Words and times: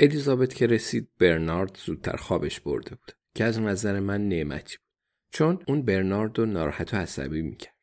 الیزابت 0.00 0.54
که 0.54 0.66
رسید 0.66 1.08
برنارد 1.18 1.78
زودتر 1.84 2.16
خوابش 2.16 2.60
برده 2.60 2.90
بود 2.94 3.12
که 3.34 3.44
از 3.44 3.60
نظر 3.60 4.00
من 4.00 4.28
نعمتی 4.28 4.76
بود 4.76 4.86
چون 5.30 5.58
اون 5.66 5.82
برنارد 5.82 6.38
رو 6.38 6.46
ناراحت 6.46 6.94
و 6.94 6.96
عصبی 6.96 7.42
می‌کرد. 7.42 7.76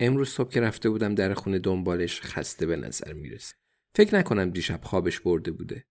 امروز 0.00 0.28
صبح 0.28 0.50
که 0.50 0.60
رفته 0.60 0.90
بودم 0.90 1.14
در 1.14 1.34
خونه 1.34 1.58
دنبالش 1.58 2.20
خسته 2.20 2.66
به 2.66 2.76
نظر 2.76 3.12
می‌رسه 3.12 3.54
فکر 3.94 4.14
نکنم 4.14 4.50
دیشب 4.50 4.80
خوابش 4.82 5.20
برده 5.20 5.52
بوده. 5.52 5.86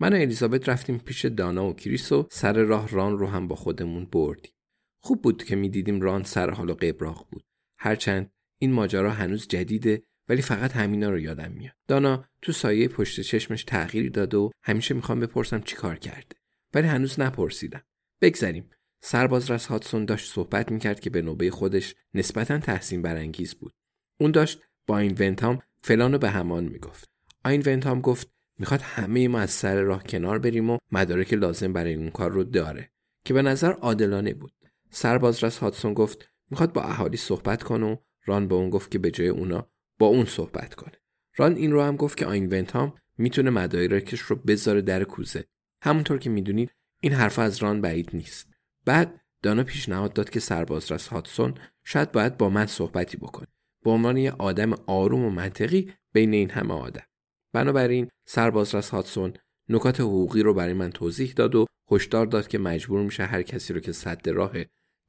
من 0.00 0.12
و 0.12 0.16
الیزابت 0.16 0.68
رفتیم 0.68 0.98
پیش 0.98 1.24
دانا 1.24 1.66
و 1.66 1.74
کریس 1.74 2.12
و 2.12 2.28
سر 2.30 2.52
راه 2.52 2.88
ران 2.88 3.18
رو 3.18 3.26
هم 3.26 3.48
با 3.48 3.56
خودمون 3.56 4.04
بردیم. 4.04 4.52
خوب 5.00 5.22
بود 5.22 5.44
که 5.44 5.56
می‌دیدیم 5.56 6.00
ران 6.00 6.22
سر 6.24 6.50
حال 6.50 6.70
و 6.70 6.74
قبراق 6.74 7.28
بود. 7.30 7.44
هرچند 7.78 8.30
این 8.58 8.72
ماجرا 8.72 9.10
هنوز 9.10 9.48
جدیده 9.48 10.02
ولی 10.28 10.42
فقط 10.42 10.72
همینا 10.72 11.10
رو 11.10 11.18
یادم 11.18 11.52
میاد. 11.52 11.74
دانا 11.88 12.24
تو 12.42 12.52
سایه 12.52 12.88
پشت 12.88 13.20
چشمش 13.20 13.64
تغییری 13.64 14.10
داد 14.10 14.34
و 14.34 14.50
همیشه 14.62 14.94
می‌خوام 14.94 15.20
بپرسم 15.20 15.60
چی 15.60 15.76
کار 15.76 15.96
کرده. 15.96 16.36
ولی 16.74 16.86
هنوز 16.88 17.20
نپرسیدم. 17.20 17.82
بگذریم. 18.20 18.70
سرباز 19.00 19.50
رس 19.50 19.66
هاتسون 19.66 20.04
داشت 20.04 20.32
صحبت 20.32 20.72
می‌کرد 20.72 21.00
که 21.00 21.10
به 21.10 21.22
نوبه 21.22 21.50
خودش 21.50 21.94
نسبتا 22.14 22.58
تحسین 22.58 23.02
برانگیز 23.02 23.54
بود. 23.54 23.72
اون 24.20 24.30
داشت 24.30 24.60
با 24.86 24.98
این 24.98 25.16
ونتام 25.18 25.58
فلانو 25.82 26.18
به 26.18 26.30
همان 26.30 26.64
می‌گفت. 26.64 27.10
آین 27.44 27.62
ونتام 27.66 28.00
گفت 28.00 28.28
می‌خواد 28.58 28.80
همه 28.80 29.28
ما 29.28 29.38
از 29.38 29.50
سر 29.50 29.80
راه 29.80 30.04
کنار 30.04 30.38
بریم 30.38 30.70
و 30.70 30.78
مدارک 30.92 31.32
لازم 31.32 31.72
برای 31.72 31.94
اون 31.94 32.10
کار 32.10 32.30
رو 32.30 32.44
داره. 32.44 32.90
که 33.24 33.34
به 33.34 33.42
نظر 33.42 33.72
عادلانه 33.72 34.34
بود. 34.34 34.52
سرباز 34.90 35.44
رس 35.44 35.58
هاتسون 35.58 35.94
گفت 35.94 36.28
می‌خواد 36.50 36.72
با 36.72 36.82
اهالی 36.82 37.16
صحبت 37.16 37.62
کنه 37.62 37.86
و 37.86 37.96
ران 38.24 38.48
به 38.48 38.54
اون 38.54 38.70
گفت 38.70 38.90
که 38.90 38.98
به 38.98 39.10
جای 39.10 39.28
اونا 39.28 39.70
با 39.98 40.06
اون 40.06 40.24
صحبت 40.24 40.74
کنه. 40.74 40.94
ران 41.36 41.56
این 41.56 41.72
رو 41.72 41.82
هم 41.82 41.96
گفت 41.96 42.18
که 42.18 42.26
آین 42.26 42.46
ونتام 42.46 42.94
می‌تونه 43.18 43.50
مدارکش 43.50 44.20
رو 44.20 44.36
بذاره 44.36 44.80
در 44.80 45.04
کوزه. 45.04 45.44
همونطور 45.82 46.18
که 46.18 46.30
می‌دونید 46.30 46.70
این 47.00 47.12
حرف 47.12 47.38
از 47.38 47.58
ران 47.58 47.80
بعید 47.80 48.10
نیست. 48.12 48.48
بعد 48.84 49.20
دانا 49.42 49.64
پیشنهاد 49.64 50.12
داد 50.12 50.30
که 50.30 50.40
سربازرس 50.40 51.08
هاتسون 51.08 51.54
شاید 51.84 52.12
باید 52.12 52.36
با 52.36 52.50
من 52.50 52.66
صحبتی 52.66 53.16
بکنه. 53.16 53.46
به 53.84 53.90
عنوان 53.90 54.16
یه 54.16 54.32
آدم 54.32 54.72
آروم 54.86 55.24
و 55.24 55.30
منطقی 55.30 55.92
بین 56.12 56.34
این 56.34 56.50
همه 56.50 56.74
آدم. 56.74 57.04
بنابراین 57.52 58.10
سربازرس 58.24 58.90
هاتسون 58.90 59.32
نکات 59.68 60.00
حقوقی 60.00 60.42
رو 60.42 60.54
برای 60.54 60.74
من 60.74 60.90
توضیح 60.90 61.32
داد 61.36 61.54
و 61.54 61.66
هشدار 61.90 62.26
داد 62.26 62.48
که 62.48 62.58
مجبور 62.58 63.02
میشه 63.02 63.24
هر 63.24 63.42
کسی 63.42 63.72
رو 63.72 63.80
که 63.80 63.92
صد 63.92 64.28
راه 64.28 64.52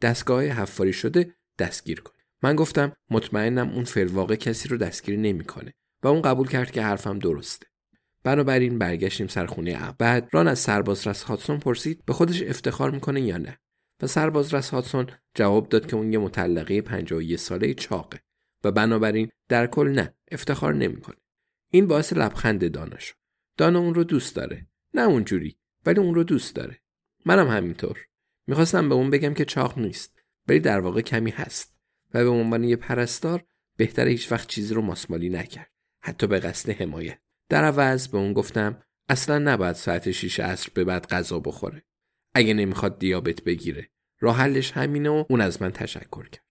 دستگاه 0.01 0.43
حفاری 0.43 0.93
شده 0.93 1.35
دستگیر 1.59 2.01
کنه. 2.01 2.14
من 2.45 2.55
گفتم 2.55 2.93
مطمئنم 3.09 3.69
اون 3.69 3.83
فلواقع 3.83 4.35
کسی 4.35 4.69
رو 4.69 4.77
دستگیر 4.77 5.19
نمی‌کنه 5.19 5.73
و 6.03 6.07
اون 6.07 6.21
قبول 6.21 6.47
کرد 6.47 6.71
که 6.71 6.81
حرفم 6.81 7.19
درسته. 7.19 7.67
بنابراین 8.23 8.79
برگشتیم 8.79 9.27
سرخونه 9.27 9.93
بعد 9.97 10.29
ران 10.31 10.47
از 10.47 10.59
سربازرس 10.59 11.23
هاتسون 11.23 11.59
پرسید 11.59 12.05
به 12.05 12.13
خودش 12.13 12.41
افتخار 12.41 12.91
می‌کنه 12.91 13.21
یا 13.21 13.37
نه. 13.37 13.59
و 14.01 14.07
سربازرس 14.07 14.69
هاتسون 14.69 15.07
جواب 15.35 15.69
داد 15.69 15.87
که 15.87 15.95
اون 15.95 16.13
یه 16.13 16.19
مطلقه 16.19 16.81
51 16.81 17.39
ساله 17.39 17.73
چاقه 17.73 18.19
و 18.63 18.71
بنابراین 18.71 19.29
در 19.49 19.67
کل 19.67 19.87
نه 19.87 20.13
افتخار 20.31 20.73
نمی‌کنه. 20.73 21.17
این 21.71 21.87
باعث 21.87 22.13
لبخند 22.13 22.71
دانا 22.71 22.97
شد 22.97 23.15
دانا 23.57 23.79
اون 23.79 23.95
رو 23.95 24.03
دوست 24.03 24.35
داره. 24.35 24.67
نه 24.93 25.01
اونجوری 25.01 25.57
ولی 25.85 25.99
اون 25.99 26.15
رو 26.15 26.23
دوست 26.23 26.55
داره. 26.55 26.81
منم 27.25 27.47
همینطور. 27.47 27.99
می‌خواستم 28.47 28.89
به 28.89 28.95
اون 28.95 29.09
بگم 29.09 29.33
که 29.33 29.45
چاق 29.45 29.79
نیست 29.79 30.21
ولی 30.47 30.59
در 30.59 30.79
واقع 30.79 31.01
کمی 31.01 31.31
هست. 31.31 31.74
و 32.13 32.23
به 32.23 32.29
عنوان 32.29 32.63
یه 32.63 32.75
پرستار 32.75 33.43
بهتره 33.77 34.11
هیچ 34.11 34.31
وقت 34.31 34.47
چیزی 34.47 34.73
رو 34.73 34.81
ماسمالی 34.81 35.29
نکرد. 35.29 35.71
حتی 36.01 36.27
به 36.27 36.39
قصد 36.39 36.69
حمایت. 36.69 37.19
در 37.49 37.63
عوض 37.63 38.07
به 38.07 38.17
اون 38.17 38.33
گفتم 38.33 38.81
اصلا 39.09 39.39
نباید 39.39 39.75
ساعت 39.75 40.11
6 40.11 40.39
عصر 40.39 40.69
به 40.73 40.83
بعد 40.83 41.07
غذا 41.07 41.39
بخوره. 41.39 41.83
اگه 42.33 42.53
نمی‌خواد 42.53 42.99
دیابت 42.99 43.43
بگیره. 43.43 43.89
راه 44.19 44.37
حلش 44.37 44.71
همینه 44.71 45.09
و 45.09 45.23
اون 45.29 45.41
از 45.41 45.61
من 45.61 45.71
تشکر 45.71 46.29
کرد. 46.29 46.43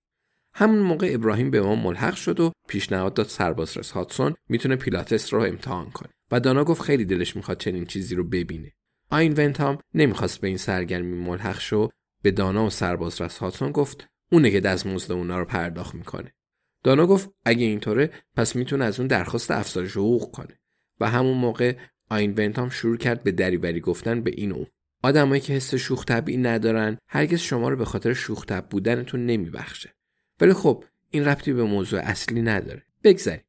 همون 0.54 0.78
موقع 0.78 1.10
ابراهیم 1.14 1.50
به 1.50 1.62
ما 1.62 1.74
ملحق 1.74 2.14
شد 2.14 2.40
و 2.40 2.52
پیشنهاد 2.68 3.14
داد 3.14 3.26
سربازرس 3.26 3.90
هاتسون 3.90 4.34
می‌تونه 4.48 4.76
پیلاتس 4.76 5.34
رو 5.34 5.40
امتحان 5.40 5.90
کنه. 5.90 6.08
و 6.30 6.40
دانا 6.40 6.64
گفت 6.64 6.82
خیلی 6.82 7.04
دلش 7.04 7.36
می‌خواد 7.36 7.58
چنین 7.58 7.84
چیزی 7.86 8.14
رو 8.14 8.24
ببینه. 8.24 8.72
آین 9.10 9.34
ونتام 9.36 9.78
نمی‌خواست 9.94 10.40
به 10.40 10.48
این 10.48 10.56
سرگرمی 10.56 11.16
ملحق 11.16 11.60
شو 11.60 11.88
به 12.22 12.30
دانا 12.30 12.66
و 12.66 12.70
سربازرس 12.70 13.38
هاتسون 13.38 13.72
گفت 13.72 14.06
اونه 14.34 14.50
که 14.50 14.60
دستمزد 14.60 15.12
اونا 15.12 15.38
رو 15.38 15.44
پرداخت 15.44 15.94
می‌کنه. 15.94 16.34
دانا 16.82 17.06
گفت 17.06 17.30
اگه 17.44 17.64
اینطوره 17.64 18.10
پس 18.36 18.56
می‌تونه 18.56 18.84
از 18.84 18.98
اون 19.00 19.06
درخواست 19.06 19.50
افزایش 19.50 19.92
حقوق 19.92 20.30
کنه. 20.30 20.58
و 21.00 21.10
همون 21.10 21.36
موقع 21.36 21.76
آین 22.10 22.34
ونتام 22.36 22.70
شروع 22.70 22.96
کرد 22.96 23.22
به 23.22 23.32
دریوری 23.32 23.80
گفتن 23.80 24.20
به 24.20 24.30
این 24.34 24.52
اون. 24.52 24.66
آدمایی 25.02 25.40
که 25.40 25.52
حس 25.52 25.74
شوخ 25.74 26.04
طبعی 26.04 26.36
ندارن 26.36 26.98
هرگز 27.08 27.38
شما 27.38 27.68
رو 27.68 27.76
به 27.76 27.84
خاطر 27.84 28.12
شوخ 28.12 28.46
طبع 28.46 28.66
بودنتون 28.66 29.26
نمیبخشه. 29.26 29.94
ولی 30.40 30.52
خب 30.52 30.84
این 31.10 31.24
ربطی 31.24 31.52
به 31.52 31.64
موضوع 31.64 32.00
اصلی 32.00 32.42
نداره. 32.42 32.82
بگذاریم. 33.04 33.44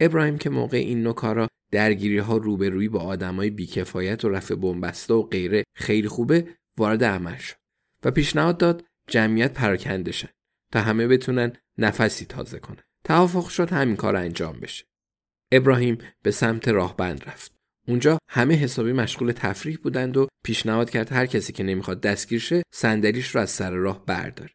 ابراهیم 0.00 0.38
که 0.38 0.50
موقع 0.50 0.76
این 0.76 1.02
نوع 1.02 1.14
کارا 1.14 1.48
درگیری 1.70 2.18
ها 2.18 2.36
روبرویی 2.36 2.88
با 2.88 3.00
آدمای 3.00 3.50
بیکفایت 3.50 4.24
و 4.24 4.28
رفع 4.28 4.54
بنبسته 4.54 5.14
و 5.14 5.22
غیره 5.22 5.64
خیلی 5.74 6.08
خوبه 6.08 6.48
وارد 6.78 7.04
عمل 7.04 7.36
شد. 7.36 7.56
و 8.04 8.10
پیشنهاد 8.10 8.58
داد 8.58 8.84
جمعیت 9.08 9.52
پراکنده 9.52 10.12
شن 10.12 10.28
تا 10.72 10.80
همه 10.80 11.06
بتونن 11.06 11.52
نفسی 11.78 12.24
تازه 12.24 12.58
کنن. 12.58 12.82
توافق 13.04 13.48
شد 13.48 13.70
همین 13.70 13.96
کار 13.96 14.16
انجام 14.16 14.60
بشه. 14.60 14.84
ابراهیم 15.52 15.98
به 16.22 16.30
سمت 16.30 16.68
راهبند 16.68 17.24
رفت. 17.26 17.52
اونجا 17.88 18.18
همه 18.30 18.54
حسابی 18.54 18.92
مشغول 18.92 19.32
تفریح 19.32 19.78
بودند 19.82 20.16
و 20.16 20.28
پیشنهاد 20.44 20.90
کرد 20.90 21.12
هر 21.12 21.26
کسی 21.26 21.52
که 21.52 21.62
نمی‌خواد 21.62 22.00
دستگیر 22.00 22.40
شه 22.40 22.62
صندلیش 22.74 23.34
رو 23.34 23.40
از 23.40 23.50
سر 23.50 23.70
راه 23.70 24.06
برداره. 24.06 24.50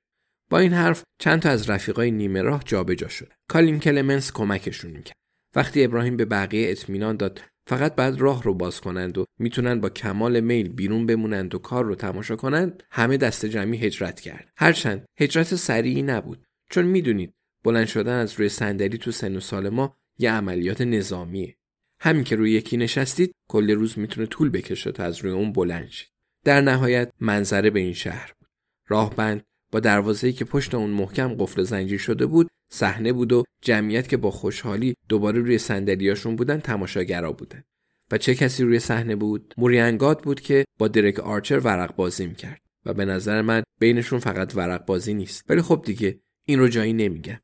با 0.50 0.60
این 0.60 0.74
حرف 0.74 1.04
چند 1.22 1.42
تا 1.42 1.50
از 1.50 1.70
رفیقای 1.70 2.12
نیمه 2.12 2.42
راه 2.42 2.64
جابجا 2.64 3.08
شد. 3.08 3.34
کالین 3.50 3.80
کلمنس 3.80 4.32
کمکشون 4.32 4.92
می‌کرد 4.92 5.16
وقتی 5.56 5.84
ابراهیم 5.84 6.18
به 6.18 6.26
بقیه 6.26 6.72
اطمینان 6.72 7.18
داد 7.18 7.42
فقط 7.68 7.96
بعد 7.96 8.22
راه 8.22 8.44
رو 8.44 8.54
باز 8.54 8.82
کنند 8.82 9.18
و 9.18 9.26
می‌تونن 9.40 9.82
با 9.82 9.90
کمال 9.90 10.40
میل 10.40 10.70
بیرون 10.70 11.06
بمونند 11.06 11.56
و 11.56 11.60
کار 11.60 11.86
رو 11.86 11.96
تماشا 11.96 12.36
کنند 12.36 12.84
همه 12.92 13.18
دست 13.18 13.46
جمعی 13.46 13.78
هجرت 13.78 14.20
کرد. 14.20 14.52
هرچند 14.58 15.06
هجرت 15.20 15.56
سریعی 15.56 16.02
نبود 16.02 16.46
چون 16.70 16.86
می‌دونید 16.86 17.34
بلند 17.64 17.88
شدن 17.88 18.20
از 18.20 18.34
روی 18.40 18.50
صندلی 18.50 18.98
تو 18.98 19.12
سن 19.12 19.36
و 19.36 19.40
سال 19.40 19.70
ما 19.70 19.98
یه 20.20 20.32
عملیات 20.32 20.82
نظامیه. 20.82 21.58
همین 22.00 22.24
که 22.24 22.36
روی 22.36 22.52
یکی 22.52 22.78
نشستید 22.78 23.36
کل 23.50 23.72
روز 23.72 24.00
می‌تونه 24.00 24.28
طول 24.28 24.50
بکشه 24.50 24.92
تا 24.92 25.04
از 25.04 25.20
روی 25.20 25.32
اون 25.32 25.52
بلند 25.54 25.90
شید. 25.90 26.10
در 26.46 26.62
نهایت 26.62 27.12
منظره 27.20 27.70
به 27.70 27.80
این 27.80 27.94
شهر 27.94 28.34
بود. 28.40 28.50
راهبند 28.88 29.44
با 29.74 29.80
دروازه‌ای 29.80 30.34
که 30.34 30.46
پشت 30.46 30.76
اون 30.76 30.90
محکم 30.90 31.36
قفل 31.36 31.64
زنجیر 31.64 32.00
شده 32.00 32.26
بود 32.26 32.50
صحنه 32.72 33.14
بود 33.14 33.34
و 33.34 33.44
جمعیت 33.62 34.08
که 34.08 34.18
با 34.18 34.32
خوشحالی 34.32 34.96
دوباره 35.10 35.40
روی 35.40 35.58
صندلیاشون 35.58 36.36
بودن 36.36 36.60
تماشاگرا 36.60 37.32
بودن 37.32 37.64
و 38.12 38.18
چه 38.18 38.36
کسی 38.36 38.64
روی 38.64 38.80
صحنه 38.80 39.16
بود؟ 39.16 39.54
مورینگات 39.58 40.24
بود 40.24 40.42
که 40.42 40.66
با 40.80 40.88
درک 40.88 41.20
آرچر 41.20 41.60
ورق 41.60 41.96
بازی 41.96 42.26
می‌کرد 42.26 42.62
و 42.86 42.94
به 42.94 43.06
نظر 43.06 43.42
من 43.42 43.64
بینشون 43.80 44.20
فقط 44.20 44.56
ورق 44.56 44.86
بازی 44.86 45.14
نیست. 45.14 45.44
ولی 45.50 45.62
خب 45.62 45.84
دیگه 45.86 46.20
این 46.46 46.60
رو 46.60 46.68
جایی 46.68 46.94
نمیگم. 46.94 47.40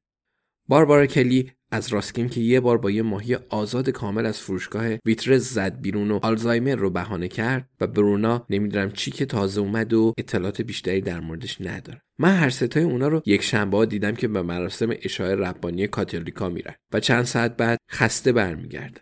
باربارا 0.68 1.06
کلی 1.06 1.52
از 1.72 1.88
راسکین 1.88 2.30
که 2.30 2.42
یه 2.42 2.60
بار 2.60 2.78
با 2.78 2.92
یه 2.92 3.02
ماهی 3.02 3.36
آزاد 3.36 3.90
کامل 3.90 4.26
از 4.26 4.40
فروشگاه 4.40 4.86
ویترز 5.06 5.48
زد 5.48 5.82
بیرون 5.82 6.12
و 6.12 6.20
آلزایمر 6.24 6.76
رو 6.76 6.90
بهانه 6.90 7.28
کرد 7.28 7.70
و 7.82 7.88
برونا 7.88 8.46
نمی‌دونم 8.50 8.92
چی 8.92 9.12
که 9.12 9.26
تازه 9.26 9.62
اومد 9.62 9.94
و 9.94 10.14
اطلاعات 10.18 10.62
بیشتری 10.62 11.02
در 11.02 11.20
موردش 11.20 11.62
نداره. 11.62 12.02
من 12.20 12.36
هر 12.36 12.50
ستای 12.50 12.84
اونا 12.84 13.08
رو 13.08 13.22
یک 13.26 13.42
شنبه 13.42 13.86
دیدم 13.86 14.16
که 14.16 14.28
به 14.28 14.42
مراسم 14.42 14.90
اشاعه 15.02 15.36
ربانی 15.36 15.88
کاتولیکا 15.88 16.50
میرن 16.50 16.76
و 16.94 17.00
چند 17.00 17.24
ساعت 17.24 17.58
بعد 17.58 17.78
خسته 17.92 18.32
برمیگرده. 18.32 19.02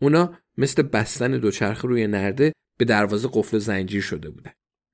اونا 0.00 0.32
مثل 0.58 0.82
بستن 0.82 1.30
دوچرخه 1.30 1.88
روی 1.88 2.06
نرده 2.06 2.52
به 2.78 2.84
دروازه 2.84 3.28
قفل 3.32 3.58
زنجیر 3.58 4.02
شده 4.02 4.30
بودن 4.30 4.50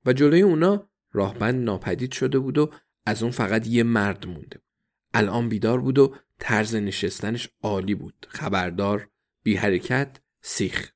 و 0.07 0.13
جلوی 0.13 0.43
اونا 0.43 0.91
راهبند 1.13 1.65
ناپدید 1.65 2.13
شده 2.13 2.39
بود 2.39 2.59
و 2.59 2.71
از 3.07 3.23
اون 3.23 3.33
فقط 3.33 3.67
یه 3.67 3.83
مرد 3.83 4.27
مونده 4.27 4.61
الان 5.15 5.49
بیدار 5.49 5.81
بود 5.81 5.99
و 5.99 6.15
طرز 6.39 6.75
نشستنش 6.75 7.49
عالی 7.63 7.95
بود. 7.95 8.27
خبردار 8.31 9.09
بی 9.43 9.57
حرکت 9.57 10.17
سیخ. 10.43 10.91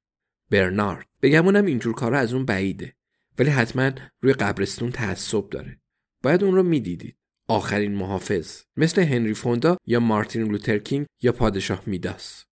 برنارد. 0.51 1.07
بگمونم 1.23 1.67
اینجور 1.67 1.95
کارا 1.95 2.19
از 2.19 2.35
اون 2.35 2.45
بعیده. 2.45 2.97
ولی 3.39 3.51
حتما 3.51 3.91
روی 4.21 4.33
قبرستون 4.33 4.91
تعصب 4.91 5.49
داره. 5.51 5.81
باید 6.23 6.45
اون 6.45 6.55
رو 6.55 6.63
می‌دیدید. 6.63 7.17
آخرین 7.49 7.95
محافظ. 7.95 8.63
مثل 8.77 9.03
هنری 9.03 9.35
فوندا 9.35 9.77
یا 9.87 10.01
مارتین 10.01 10.43
لوترکینگ 10.43 11.07
یا 11.23 11.33
پادشاه 11.33 11.83
میداس. 11.87 12.45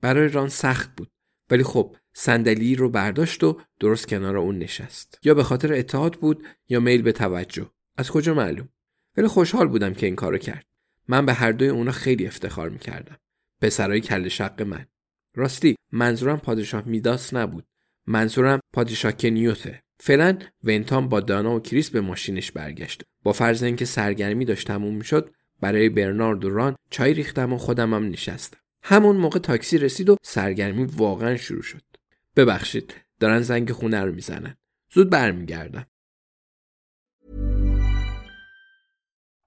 برای 0.00 0.28
ران 0.28 0.48
سخت 0.48 0.96
بود. 0.96 1.10
ولی 1.50 1.62
خب 1.62 1.96
صندلی 2.12 2.74
رو 2.74 2.90
برداشت 2.90 3.44
و 3.44 3.60
درست 3.80 4.08
کنار 4.08 4.36
اون 4.36 4.58
نشست. 4.58 5.18
یا 5.22 5.34
به 5.34 5.42
خاطر 5.42 5.72
اتحاد 5.72 6.14
بود 6.14 6.44
یا 6.68 6.80
میل 6.80 7.02
به 7.02 7.12
توجه. 7.12 7.70
از 7.96 8.10
کجا 8.10 8.34
معلوم؟ 8.34 8.68
ولی 9.16 9.26
خوشحال 9.26 9.68
بودم 9.68 9.94
که 9.94 10.06
این 10.06 10.16
کارو 10.16 10.38
کرد. 10.38 10.67
من 11.08 11.26
به 11.26 11.32
هر 11.32 11.52
دوی 11.52 11.68
اونا 11.68 11.92
خیلی 11.92 12.26
افتخار 12.26 12.68
می‌کردم. 12.68 13.16
پسرای 13.60 14.00
کل 14.00 14.28
شق 14.28 14.62
من. 14.62 14.86
راستی 15.34 15.76
منظورم 15.92 16.38
پادشاه 16.38 16.88
میداس 16.88 17.34
نبود. 17.34 17.64
منظورم 18.06 18.60
پادشاه 18.72 19.12
کنیوته. 19.12 19.82
فعلا 20.00 20.38
ونتام 20.64 21.08
با 21.08 21.20
دانا 21.20 21.54
و 21.54 21.60
کریس 21.60 21.90
به 21.90 22.00
ماشینش 22.00 22.52
برگشت. 22.52 23.02
با 23.22 23.32
فرض 23.32 23.62
اینکه 23.62 23.84
سرگرمی 23.84 24.44
داشت 24.44 24.66
تموم 24.66 24.94
می‌شد 24.94 25.34
برای 25.60 25.88
برنارد 25.88 26.44
و 26.44 26.50
ران 26.50 26.76
چای 26.90 27.14
ریختم 27.14 27.52
و 27.52 27.58
خودم 27.58 27.94
هم 27.94 28.08
نشستم. 28.08 28.58
همون 28.82 29.16
موقع 29.16 29.38
تاکسی 29.38 29.78
رسید 29.78 30.10
و 30.10 30.16
سرگرمی 30.22 30.84
واقعا 30.84 31.36
شروع 31.36 31.62
شد. 31.62 31.82
ببخشید 32.36 32.94
دارن 33.20 33.40
زنگ 33.40 33.72
خونه 33.72 34.04
رو 34.04 34.12
می‌زنن. 34.12 34.56
زود 34.92 35.10
برمیگردم. 35.10 35.86